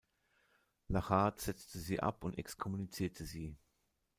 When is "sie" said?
1.77-1.99, 3.27-3.55